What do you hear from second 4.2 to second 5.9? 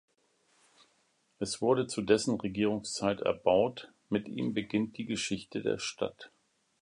ihm beginnt die Geschichte der